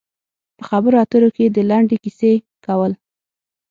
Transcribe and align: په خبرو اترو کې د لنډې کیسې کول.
په 0.57 0.63
خبرو 0.69 0.97
اترو 1.03 1.29
کې 1.35 1.45
د 1.49 1.57
لنډې 1.69 1.97
کیسې 2.03 2.33
کول. 2.65 2.91